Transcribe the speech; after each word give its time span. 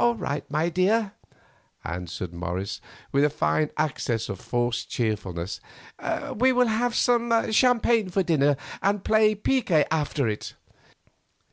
"All 0.00 0.16
right, 0.16 0.44
dear," 0.74 1.12
answered 1.84 2.34
Morris, 2.34 2.80
with 3.12 3.22
a 3.22 3.30
fine 3.30 3.70
access 3.76 4.28
of 4.28 4.40
forced 4.40 4.90
cheerfulness, 4.90 5.60
"we 6.34 6.50
will 6.52 6.66
have 6.66 6.96
some 6.96 7.52
champagne 7.52 8.08
for 8.08 8.24
dinner 8.24 8.56
and 8.82 9.04
play 9.04 9.36
picquet 9.36 9.86
after 9.88 10.26
it." 10.26 10.54